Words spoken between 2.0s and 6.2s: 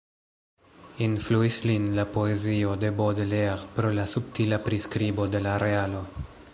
poezio de Baudelaire pro la subtila priskribo de la realo.